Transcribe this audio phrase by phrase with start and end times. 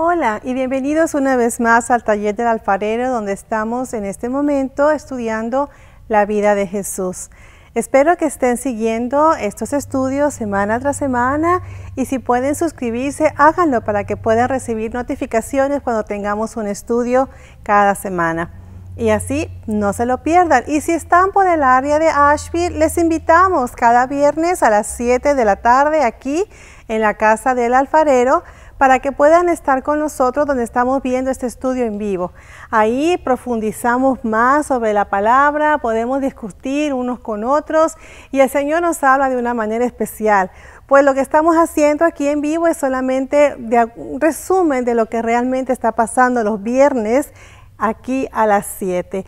[0.00, 4.92] Hola y bienvenidos una vez más al taller del alfarero donde estamos en este momento
[4.92, 5.70] estudiando
[6.06, 7.30] la vida de Jesús.
[7.74, 11.62] Espero que estén siguiendo estos estudios semana tras semana
[11.96, 17.28] y si pueden suscribirse, háganlo para que puedan recibir notificaciones cuando tengamos un estudio
[17.64, 18.52] cada semana.
[18.96, 20.62] Y así no se lo pierdan.
[20.68, 25.34] Y si están por el área de Asheville, les invitamos cada viernes a las 7
[25.34, 26.44] de la tarde aquí
[26.86, 28.44] en la casa del alfarero
[28.78, 32.32] para que puedan estar con nosotros donde estamos viendo este estudio en vivo.
[32.70, 37.96] Ahí profundizamos más sobre la palabra, podemos discutir unos con otros
[38.30, 40.50] y el Señor nos habla de una manera especial.
[40.86, 43.56] Pues lo que estamos haciendo aquí en vivo es solamente
[43.96, 47.32] un resumen de lo que realmente está pasando los viernes
[47.76, 49.26] aquí a las 7.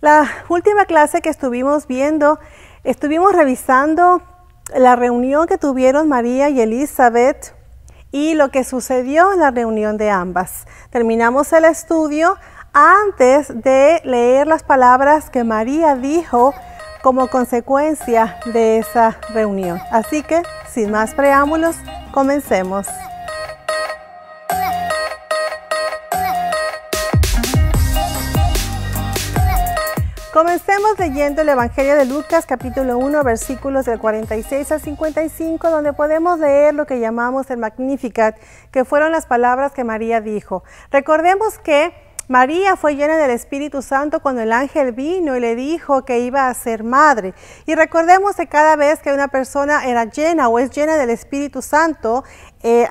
[0.00, 2.38] La última clase que estuvimos viendo,
[2.84, 4.22] estuvimos revisando
[4.74, 7.55] la reunión que tuvieron María y Elizabeth
[8.16, 10.66] y lo que sucedió en la reunión de ambas.
[10.88, 12.38] Terminamos el estudio
[12.72, 16.54] antes de leer las palabras que María dijo
[17.02, 19.78] como consecuencia de esa reunión.
[19.90, 21.76] Así que, sin más preámbulos,
[22.10, 22.86] comencemos.
[30.36, 36.38] Comencemos leyendo el Evangelio de Lucas capítulo 1 versículos del 46 al 55 donde podemos
[36.38, 38.36] leer lo que llamamos el Magnificat,
[38.70, 40.62] que fueron las palabras que María dijo.
[40.90, 41.94] Recordemos que
[42.28, 46.50] María fue llena del Espíritu Santo cuando el ángel vino y le dijo que iba
[46.50, 47.32] a ser madre.
[47.64, 51.62] Y recordemos que cada vez que una persona era llena o es llena del Espíritu
[51.62, 52.24] Santo,
[52.62, 52.90] eh,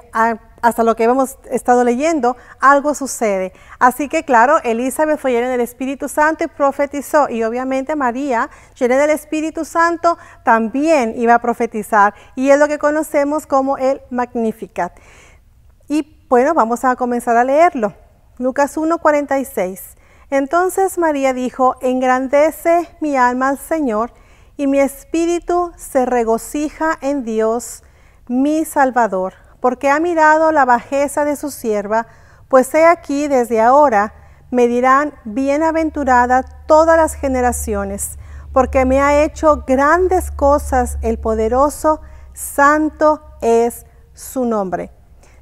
[0.65, 3.53] hasta lo que hemos estado leyendo, algo sucede.
[3.77, 7.29] Así que claro, Elizabeth fue llena del Espíritu Santo y profetizó.
[7.29, 12.15] Y obviamente María, llena del Espíritu Santo, también iba a profetizar.
[12.35, 14.91] Y es lo que conocemos como el Magnificat.
[15.87, 17.93] Y bueno, vamos a comenzar a leerlo.
[18.39, 19.95] Lucas 1:46.
[20.31, 24.13] Entonces María dijo, engrandece mi alma al Señor
[24.57, 27.83] y mi espíritu se regocija en Dios,
[28.27, 32.07] mi Salvador porque ha mirado la bajeza de su sierva,
[32.47, 34.13] pues he aquí desde ahora
[34.51, 38.17] me dirán, bienaventurada todas las generaciones,
[38.53, 42.01] porque me ha hecho grandes cosas el poderoso,
[42.33, 44.91] santo es su nombre.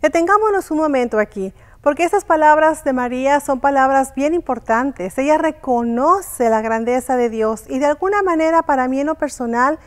[0.01, 5.17] Detengámonos un momento aquí, porque estas palabras de María son palabras bien importantes.
[5.17, 9.79] Ella reconoce la grandeza de Dios y de alguna manera para mí en lo personal,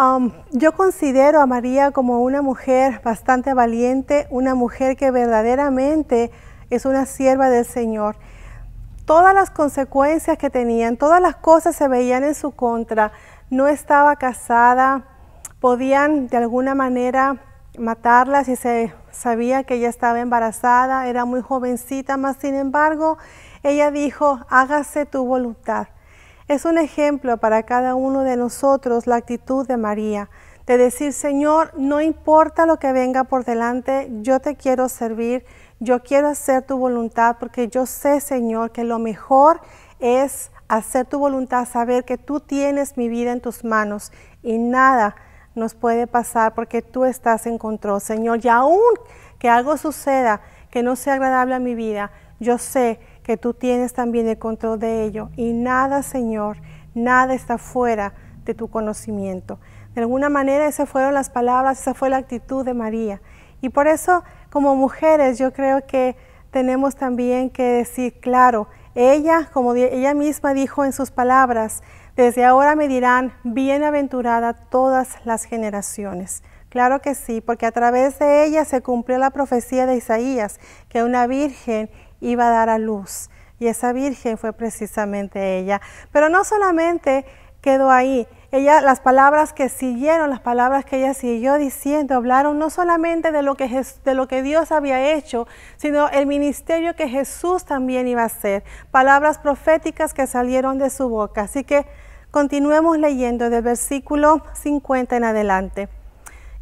[0.00, 6.30] Um, yo considero a María como una mujer bastante valiente, una mujer que verdaderamente
[6.70, 8.14] es una sierva del Señor.
[9.06, 13.10] Todas las consecuencias que tenían, todas las cosas se veían en su contra.
[13.50, 15.02] No estaba casada,
[15.58, 17.42] podían de alguna manera
[17.76, 23.18] matarla si se sabía que ella estaba embarazada, era muy jovencita, más sin embargo,
[23.64, 25.88] ella dijo, hágase tu voluntad.
[26.48, 30.30] Es un ejemplo para cada uno de nosotros la actitud de María,
[30.66, 35.44] de decir, Señor, no importa lo que venga por delante, yo te quiero servir,
[35.78, 39.60] yo quiero hacer tu voluntad, porque yo sé, Señor, que lo mejor
[40.00, 44.10] es hacer tu voluntad, saber que tú tienes mi vida en tus manos
[44.42, 45.16] y nada
[45.54, 48.40] nos puede pasar porque tú estás en control, Señor.
[48.42, 48.80] Y aún
[49.38, 52.10] que algo suceda que no sea agradable a mi vida,
[52.40, 56.58] yo sé que tú tienes también el control de ello y nada, Señor,
[56.94, 59.58] nada está fuera de tu conocimiento.
[59.94, 63.20] De alguna manera esas fueron las palabras, esa fue la actitud de María.
[63.60, 66.16] Y por eso como mujeres yo creo que
[66.50, 71.82] tenemos también que decir, claro, ella, como ella misma dijo en sus palabras,
[72.16, 76.42] desde ahora me dirán, bienaventurada todas las generaciones.
[76.68, 81.02] Claro que sí, porque a través de ella se cumplió la profecía de Isaías, que
[81.02, 81.90] una virgen
[82.20, 83.30] iba a dar a luz.
[83.58, 85.80] Y esa virgen fue precisamente ella.
[86.12, 87.24] Pero no solamente
[87.60, 88.26] quedó ahí.
[88.50, 93.42] Ella, las palabras que siguieron, las palabras que ella siguió diciendo, hablaron no solamente de
[93.42, 95.46] lo que, de lo que Dios había hecho,
[95.76, 98.62] sino el ministerio que Jesús también iba a hacer.
[98.90, 101.42] Palabras proféticas que salieron de su boca.
[101.42, 101.84] Así que
[102.30, 105.88] continuemos leyendo del versículo 50 en adelante.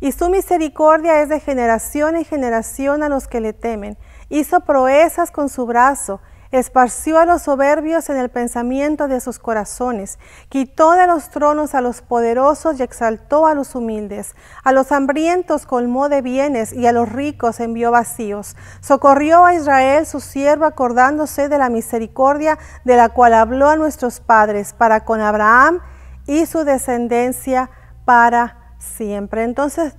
[0.01, 3.97] Y su misericordia es de generación en generación a los que le temen
[4.29, 6.21] hizo proezas con su brazo,
[6.53, 10.19] esparció a los soberbios en el pensamiento de sus corazones,
[10.49, 15.67] quitó de los tronos a los poderosos y exaltó a los humildes, a los hambrientos
[15.67, 21.49] colmó de bienes y a los ricos envió vacíos, socorrió a Israel su siervo acordándose
[21.49, 25.81] de la misericordia de la cual habló a nuestros padres para con Abraham
[26.27, 27.71] y su descendencia
[28.05, 29.43] para siempre.
[29.45, 29.95] Entonces,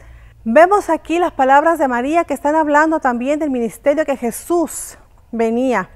[0.50, 4.98] Vemos aquí las palabras de María que están hablando también del ministerio que Jesús
[5.30, 5.90] venía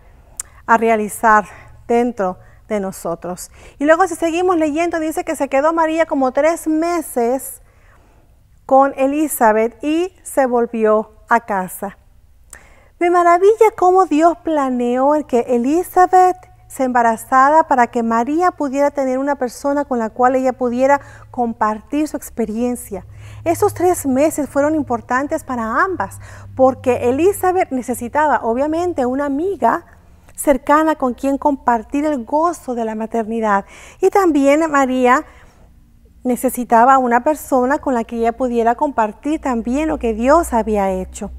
[0.65, 1.45] a realizar
[1.88, 2.38] dentro
[2.68, 3.50] de nosotros.
[3.80, 7.62] Y luego si seguimos leyendo, dice que se quedó María como tres meses
[8.65, 11.97] con Elizabeth y se volvió a casa.
[13.00, 16.36] Me maravilla cómo Dios planeó el que Elizabeth
[16.68, 21.00] se embarazara para que María pudiera tener una persona con la cual ella pudiera
[21.30, 23.06] compartir su experiencia.
[23.43, 26.19] Esos tres meses fueron importantes para ambas,
[26.55, 29.85] porque Elizabeth necesitaba obviamente una amiga
[30.35, 33.65] cercana con quien compartir el gozo de la maternidad.
[33.99, 35.25] Y también María
[36.23, 41.31] necesitaba una persona con la que ella pudiera compartir también lo que Dios había hecho.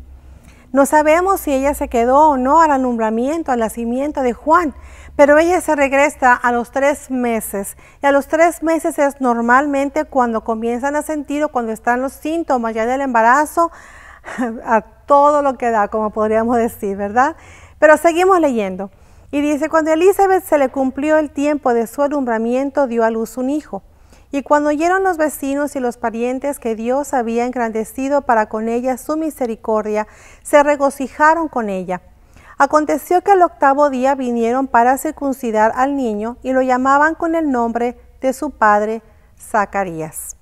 [0.72, 4.74] No sabemos si ella se quedó o no al alumbramiento, al nacimiento de Juan,
[5.16, 7.76] pero ella se regresa a los tres meses.
[8.02, 12.12] Y a los tres meses es normalmente cuando comienzan a sentir o cuando están los
[12.12, 13.70] síntomas ya del embarazo,
[14.64, 17.36] a todo lo que da, como podríamos decir, ¿verdad?
[17.78, 18.90] Pero seguimos leyendo.
[19.30, 23.36] Y dice, cuando Elizabeth se le cumplió el tiempo de su alumbramiento, dio a luz
[23.36, 23.82] un hijo.
[24.30, 28.96] Y cuando oyeron los vecinos y los parientes que Dios había engrandecido para con ella
[28.96, 30.06] su misericordia,
[30.42, 32.00] se regocijaron con ella.
[32.64, 37.50] Aconteció que el octavo día vinieron para circuncidar al niño y lo llamaban con el
[37.50, 39.02] nombre de su padre
[39.36, 40.36] Zacarías.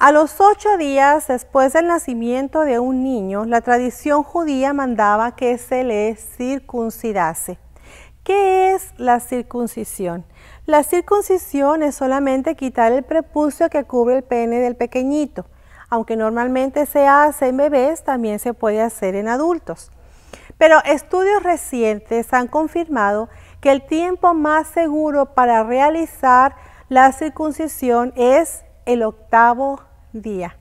[0.00, 5.56] A los ocho días después del nacimiento de un niño, la tradición judía mandaba que
[5.56, 7.60] se le circuncidase.
[8.24, 10.24] ¿Qué es la circuncisión?
[10.64, 15.46] La circuncisión es solamente quitar el prepucio que cubre el pene del pequeñito.
[15.90, 19.92] Aunque normalmente se hace en bebés, también se puede hacer en adultos.
[20.58, 23.28] Pero estudios recientes han confirmado
[23.60, 26.56] que el tiempo más seguro para realizar
[26.88, 29.80] la circuncisión es el octavo
[30.12, 30.56] día.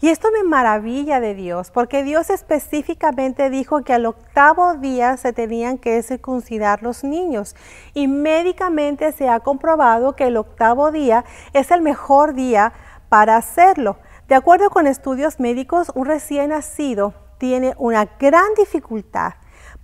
[0.00, 5.32] Y esto me maravilla de Dios, porque Dios específicamente dijo que al octavo día se
[5.32, 7.56] tenían que circuncidar los niños.
[7.94, 12.72] Y médicamente se ha comprobado que el octavo día es el mejor día
[13.08, 13.96] para hacerlo.
[14.28, 19.34] De acuerdo con estudios médicos, un recién nacido tiene una gran dificultad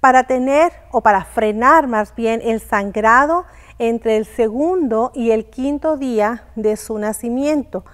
[0.00, 3.46] para tener o para frenar más bien el sangrado
[3.78, 7.84] entre el segundo y el quinto día de su nacimiento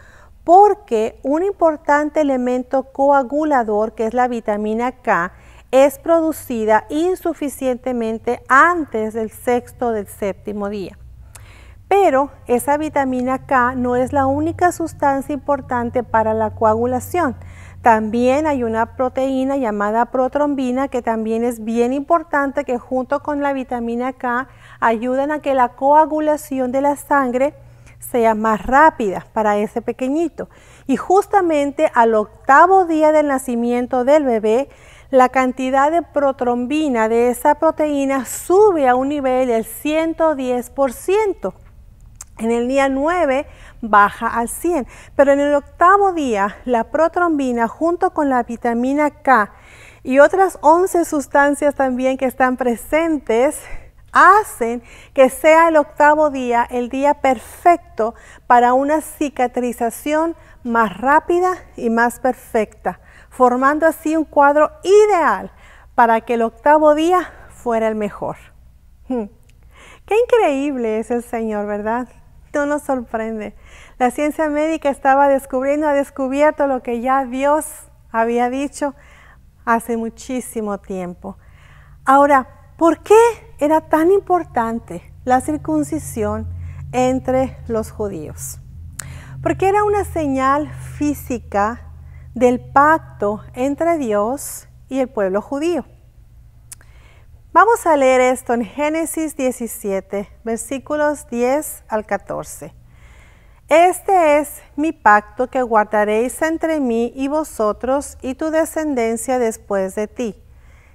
[0.45, 5.33] porque un importante elemento coagulador, que es la vitamina K,
[5.71, 10.99] es producida insuficientemente antes del sexto del séptimo día.
[11.87, 17.37] Pero esa vitamina K no es la única sustancia importante para la coagulación.
[17.82, 23.55] También hay una proteína llamada protrombina que también es bien importante que junto con la
[23.55, 24.49] vitamina K
[24.81, 27.55] ayudan a que la coagulación de la sangre
[27.99, 30.50] sea más rápida para ese pequeñito.
[30.87, 34.69] Y justamente al octavo día del nacimiento del bebé,
[35.11, 41.55] la cantidad de protrombina de esa proteína sube a un nivel del 110%.
[42.41, 43.47] En el día 9
[43.83, 49.53] baja al 100, pero en el octavo día la protrombina junto con la vitamina K
[50.03, 53.61] y otras 11 sustancias también que están presentes
[54.13, 54.83] hacen
[55.13, 58.15] que sea el octavo día el día perfecto
[58.47, 60.35] para una cicatrización
[60.65, 65.53] más rápida y más perfecta, formando así un cuadro ideal
[65.95, 68.38] para que el octavo día fuera el mejor.
[69.09, 69.25] Hmm.
[70.07, 72.09] Qué increíble es el Señor, ¿verdad?
[72.52, 73.54] No nos sorprende.
[73.99, 77.66] La ciencia médica estaba descubriendo, ha descubierto lo que ya Dios
[78.11, 78.95] había dicho
[79.64, 81.38] hace muchísimo tiempo.
[82.04, 83.21] Ahora, ¿Por qué
[83.59, 86.49] era tan importante la circuncisión
[86.92, 88.59] entre los judíos?
[89.42, 91.92] Porque era una señal física
[92.35, 95.85] del pacto entre Dios y el pueblo judío.
[97.52, 102.73] Vamos a leer esto en Génesis 17, versículos 10 al 14.
[103.69, 110.07] Este es mi pacto que guardaréis entre mí y vosotros y tu descendencia después de
[110.07, 110.40] ti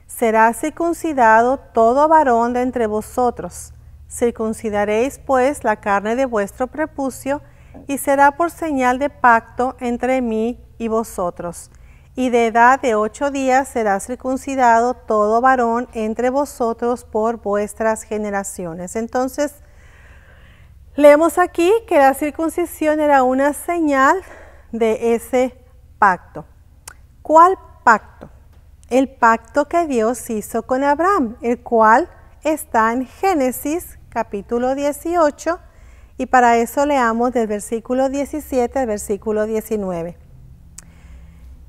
[0.08, 3.74] será circuncidado todo varón de entre vosotros.
[4.10, 7.42] Circuncidaréis pues la carne de vuestro prepucio,
[7.88, 11.70] y será por señal de pacto entre mí y vosotros.
[12.16, 18.96] Y de edad de ocho días será circuncidado todo varón entre vosotros por vuestras generaciones.
[18.96, 19.56] Entonces,
[20.96, 24.22] leemos aquí que la circuncisión era una señal
[24.72, 25.58] de ese
[26.00, 26.46] pacto.
[27.22, 28.30] ¿Cuál pacto?
[28.90, 32.08] el pacto que Dios hizo con Abraham, el cual
[32.44, 35.60] está en Génesis capítulo 18
[36.18, 40.25] y para eso leamos del versículo 17 al versículo 19.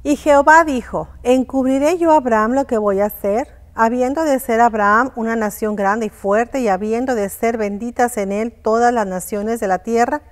[0.07, 3.49] Y Jehová dijo, ¿encubriré yo a Abraham lo que voy a hacer?
[3.75, 8.31] Habiendo de ser Abraham una nación grande y fuerte y habiendo de ser benditas en
[8.31, 10.23] él todas las naciones de la tierra.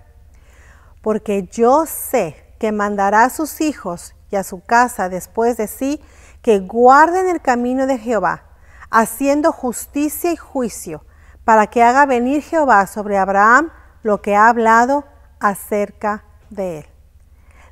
[1.02, 6.00] Porque yo sé que mandará a sus hijos y a su casa después de sí
[6.40, 8.45] que guarden el camino de Jehová,
[8.90, 11.04] haciendo justicia y juicio,
[11.45, 13.73] para que haga venir Jehová sobre Abraham
[14.04, 15.02] lo que ha hablado
[15.40, 16.87] acerca de él.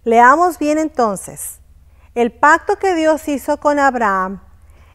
[0.03, 1.62] Leamos bien entonces.
[2.15, 4.43] El pacto que Dios hizo con Abraham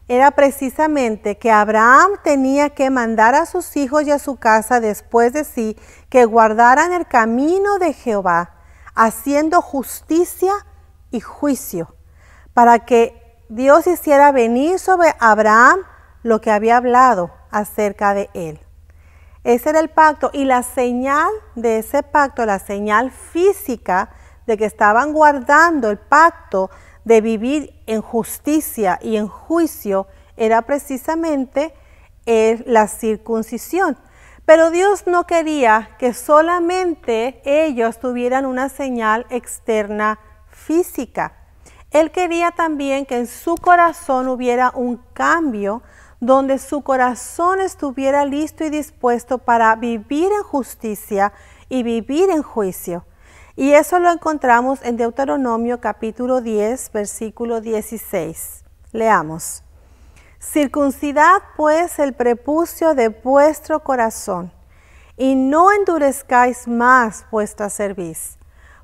[0.06, 5.32] era precisamente que Abraham tenía que mandar a sus hijos y a su casa después
[5.32, 5.76] de sí
[6.10, 8.54] que guardaran el camino de Jehová,
[8.94, 10.52] haciendo justicia
[11.10, 11.92] y juicio,
[12.54, 15.80] para que Dios hiciera venir sobre Abraham
[16.22, 18.60] lo que había hablado acerca de él.
[19.42, 24.10] Ese era el pacto y la señal de ese pacto, la señal física
[24.46, 26.70] de que estaban guardando el pacto
[27.08, 31.72] de vivir en justicia y en juicio era precisamente
[32.26, 33.96] la circuncisión.
[34.44, 40.18] Pero Dios no quería que solamente ellos tuvieran una señal externa
[40.50, 41.32] física.
[41.90, 45.82] Él quería también que en su corazón hubiera un cambio
[46.20, 51.32] donde su corazón estuviera listo y dispuesto para vivir en justicia
[51.70, 53.06] y vivir en juicio.
[53.58, 58.62] Y eso lo encontramos en Deuteronomio capítulo 10, versículo 16.
[58.92, 59.64] Leamos.
[60.38, 64.52] Circuncidad pues el prepucio de vuestro corazón,
[65.16, 68.38] y no endurezcáis más vuestra cerviz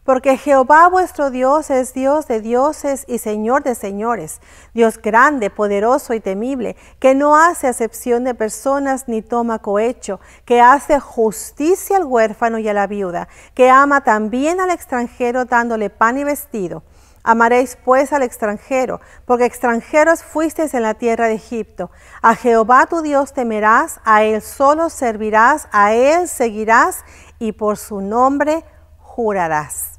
[0.05, 4.41] porque Jehová vuestro Dios es Dios de dioses y Señor de señores,
[4.75, 10.61] Dios grande, poderoso y temible, que no hace acepción de personas ni toma cohecho, que
[10.61, 16.19] hace justicia al huérfano y a la viuda, que ama también al extranjero dándole pan
[16.19, 16.83] y vestido.
[17.27, 21.91] Amaréis pues al extranjero, porque extranjeros fuisteis en la tierra de Egipto.
[22.21, 27.03] A Jehová tu Dios temerás, a Él solo servirás, a Él seguirás
[27.39, 28.63] y por su nombre
[28.99, 29.94] jurarás.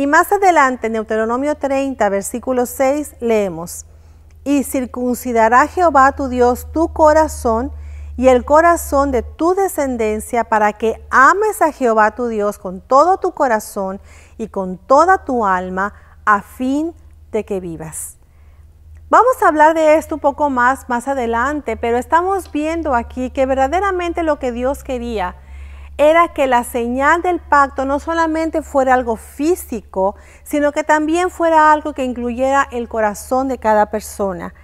[0.00, 3.84] Y más adelante, en Deuteronomio 30, versículo 6, leemos,
[4.44, 7.70] y circuncidará Jehová tu Dios tu corazón
[8.16, 13.18] y el corazón de tu descendencia para que ames a Jehová tu Dios con todo
[13.18, 14.00] tu corazón
[14.38, 15.92] y con toda tu alma
[16.24, 16.94] a fin
[17.30, 18.16] de que vivas.
[19.10, 23.44] Vamos a hablar de esto un poco más más adelante, pero estamos viendo aquí que
[23.44, 25.36] verdaderamente lo que Dios quería
[26.00, 31.72] era que la señal del pacto no solamente fuera algo físico, sino que también fuera
[31.72, 34.54] algo que incluyera el corazón de cada persona.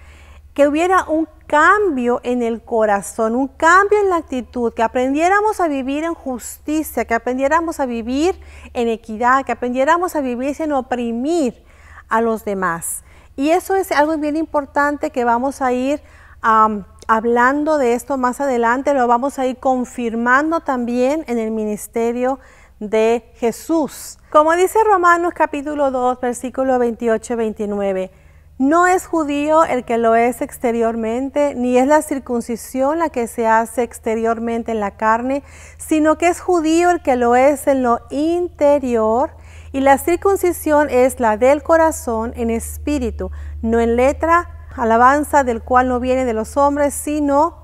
[0.55, 5.69] Que hubiera un cambio en el corazón, un cambio en la actitud, que aprendiéramos a
[5.69, 8.41] vivir en justicia, que aprendiéramos a vivir
[8.73, 11.63] en equidad, que aprendiéramos a vivir sin oprimir
[12.09, 13.05] a los demás.
[13.37, 16.01] Y eso es algo bien importante que vamos a ir
[16.41, 22.39] a hablando de esto más adelante, lo vamos a ir confirmando también en el ministerio
[22.81, 24.19] de Jesús.
[24.31, 28.11] Como dice Romanos capítulo 2, versículo 28-29,
[28.59, 33.47] no es judío el que lo es exteriormente, ni es la circuncisión la que se
[33.47, 35.43] hace exteriormente en la carne,
[35.77, 39.31] sino que es judío el que lo es en lo interior,
[39.73, 45.89] y la circuncisión es la del corazón en espíritu, no en letra, alabanza del cual
[45.89, 47.57] no viene de los hombres, sino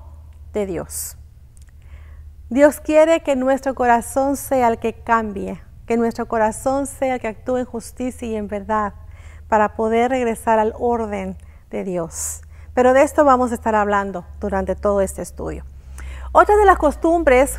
[0.53, 1.17] de Dios.
[2.49, 7.27] Dios quiere que nuestro corazón sea el que cambie, que nuestro corazón sea el que
[7.27, 8.93] actúe en justicia y en verdad
[9.47, 11.37] para poder regresar al orden
[11.69, 12.41] de Dios.
[12.73, 15.63] Pero de esto vamos a estar hablando durante todo este estudio.
[16.31, 17.57] Otra de las costumbres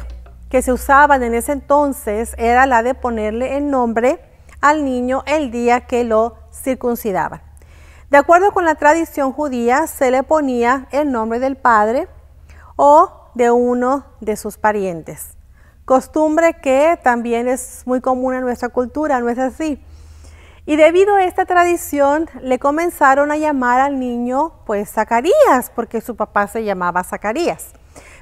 [0.49, 4.21] que se usaban en ese entonces era la de ponerle el nombre
[4.61, 7.43] al niño el día que lo circuncidaban.
[8.15, 12.07] De acuerdo con la tradición judía, se le ponía el nombre del padre
[12.77, 15.37] o de uno de sus parientes.
[15.85, 19.85] Costumbre que también es muy común en nuestra cultura, ¿no es así?
[20.65, 26.15] Y debido a esta tradición le comenzaron a llamar al niño pues Zacarías, porque su
[26.15, 27.73] papá se llamaba Zacarías.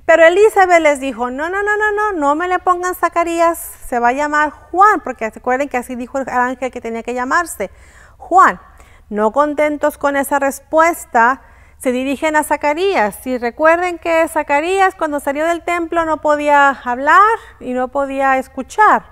[0.07, 3.99] Pero Elizabeth les dijo, no, no, no, no, no, no me le pongan Zacarías, se
[3.99, 7.71] va a llamar Juan, porque recuerden que así dijo el ángel que tenía que llamarse,
[8.17, 8.59] Juan.
[9.13, 11.43] No contentos con esa respuesta,
[11.77, 13.27] se dirigen a Zacarías.
[13.27, 17.21] Y recuerden que Zacarías cuando salió del templo no podía hablar
[17.61, 19.05] y no podía escuchar.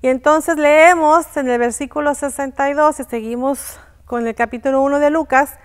[0.00, 5.58] Y entonces leemos en el versículo 62 y seguimos con el capítulo 1 de Lucas.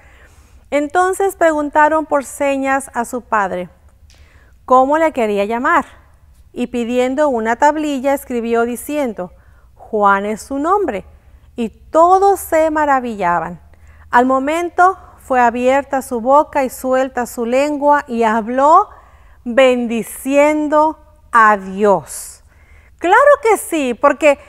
[0.70, 3.70] Entonces preguntaron por señas a su padre
[4.66, 5.86] cómo le quería llamar.
[6.52, 9.32] Y pidiendo una tablilla escribió diciendo,
[9.76, 11.06] Juan es su nombre
[11.56, 13.62] y todos se maravillaban.
[14.10, 18.90] Al momento fue abierta su boca y suelta su lengua y habló
[19.44, 21.00] bendiciendo
[21.32, 22.44] a Dios.
[22.98, 24.40] Claro que sí, porque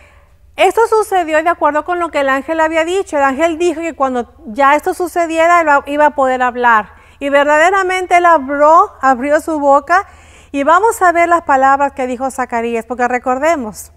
[0.57, 3.17] esto sucedió de acuerdo con lo que el ángel había dicho.
[3.17, 6.93] El ángel dijo que cuando ya esto sucediera, iba a poder hablar.
[7.19, 10.07] Y verdaderamente él abrió, abrió su boca
[10.51, 13.93] y vamos a ver las palabras que dijo Zacarías, porque recordemos,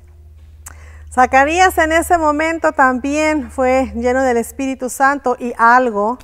[1.12, 6.18] Zacarías en ese momento también fue lleno del Espíritu Santo y algo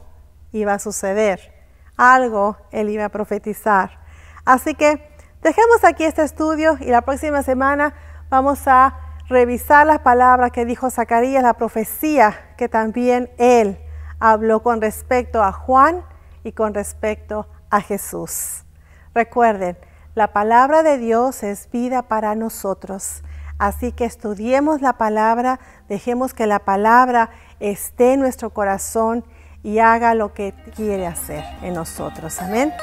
[0.52, 1.54] iba a suceder,
[1.96, 4.00] algo él iba a profetizar.
[4.44, 5.10] Así que
[5.42, 7.94] dejemos aquí este estudio y la próxima semana
[8.30, 8.98] vamos a
[9.30, 13.80] revisar las palabras que dijo Zacarías, la profecía que también él
[14.20, 16.04] habló con respecto a Juan
[16.44, 18.66] y con respecto a Jesús.
[19.14, 19.78] Recuerden,
[20.16, 23.24] la palabra de Dios es vida para nosotros.
[23.62, 29.24] Así que estudiemos la palabra, dejemos que la palabra esté en nuestro corazón
[29.62, 32.41] y haga lo que quiere hacer en nosotros.
[32.41, 32.74] Amén.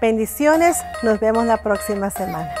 [0.00, 2.54] Bendiciones, nos vemos la próxima semana.